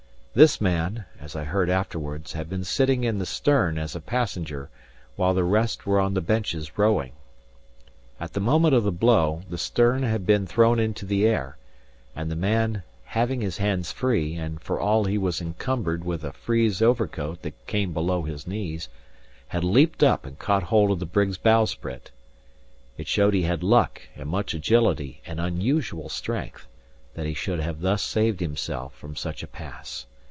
This 0.33 0.61
man 0.61 1.03
(as 1.19 1.35
I 1.35 1.43
heard 1.43 1.69
afterwards) 1.69 2.31
had 2.31 2.47
been 2.49 2.63
sitting 2.63 3.03
in 3.03 3.19
the 3.19 3.25
stern 3.25 3.77
as 3.77 3.97
a 3.97 3.99
passenger, 3.99 4.69
while 5.17 5.33
the 5.33 5.43
rest 5.43 5.85
were 5.85 5.99
on 5.99 6.13
the 6.13 6.21
benches 6.21 6.77
rowing. 6.77 7.11
At 8.17 8.31
the 8.31 8.39
moment 8.39 8.73
of 8.73 8.83
the 8.83 8.93
blow, 8.93 9.41
the 9.49 9.57
stern 9.57 10.03
had 10.03 10.25
been 10.25 10.47
thrown 10.47 10.79
into 10.79 11.05
the 11.05 11.25
air, 11.27 11.57
and 12.15 12.31
the 12.31 12.37
man 12.37 12.83
(having 13.03 13.41
his 13.41 13.57
hands 13.57 13.91
free, 13.91 14.35
and 14.37 14.61
for 14.61 14.79
all 14.79 15.03
he 15.03 15.17
was 15.17 15.41
encumbered 15.41 16.05
with 16.05 16.23
a 16.23 16.31
frieze 16.31 16.81
overcoat 16.81 17.41
that 17.41 17.67
came 17.67 17.91
below 17.91 18.21
his 18.23 18.47
knees) 18.47 18.87
had 19.49 19.65
leaped 19.65 20.01
up 20.01 20.25
and 20.25 20.39
caught 20.39 20.63
hold 20.63 20.91
of 20.91 20.99
the 20.99 21.05
brig's 21.05 21.37
bowsprit. 21.37 22.09
It 22.97 23.09
showed 23.09 23.33
he 23.33 23.41
had 23.43 23.63
luck 23.63 24.03
and 24.15 24.29
much 24.29 24.53
agility 24.53 25.21
and 25.27 25.41
unusual 25.41 26.07
strength, 26.07 26.69
that 27.15 27.25
he 27.27 27.33
should 27.33 27.59
have 27.59 27.81
thus 27.81 28.01
saved 28.01 28.39
himself 28.39 28.95
from 28.97 29.17
such 29.17 29.43
a 29.43 29.47
pass. 29.47 30.05